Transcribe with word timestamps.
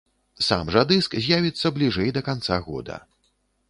Сам 0.45 0.71
жа 0.75 0.83
дыск 0.93 1.11
з'явіцца 1.27 1.73
бліжэй 1.79 2.09
да 2.19 2.29
канца 2.33 2.63
года. 2.71 2.95